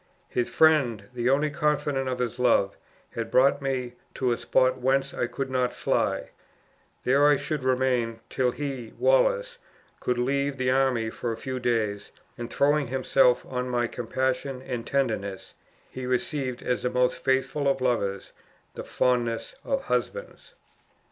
His 0.29 0.49
friend, 0.49 1.03
the 1.13 1.29
only 1.29 1.51
confidant 1.51 2.09
of 2.09 2.17
his 2.17 2.39
love, 2.39 2.75
had 3.11 3.29
brought 3.29 3.61
me 3.61 3.93
to 4.15 4.31
a 4.31 4.37
spot 4.39 4.79
whence 4.79 5.13
I 5.13 5.27
could 5.27 5.51
not 5.51 5.75
fly; 5.75 6.31
there 7.03 7.27
I 7.27 7.37
should 7.37 7.63
remain, 7.63 8.19
till 8.27 8.49
he, 8.49 8.93
Wallace, 8.97 9.59
could 9.99 10.17
leave 10.17 10.57
the 10.57 10.71
army 10.71 11.11
for 11.11 11.31
a 11.31 11.37
few 11.37 11.59
days, 11.59 12.11
and 12.35 12.51
throwing 12.51 12.87
himself 12.87 13.45
on 13.45 13.69
my 13.69 13.85
compassion 13.85 14.59
and 14.63 14.87
tenderness, 14.87 15.53
he 15.91 16.07
received 16.07 16.63
as 16.63 16.81
the 16.81 16.89
most 16.89 17.15
faithful 17.23 17.67
of 17.67 17.79
lovers, 17.79 18.31
the 18.73 18.83
fondest 18.83 19.53
of 19.63 19.83
husbands. 19.83 20.55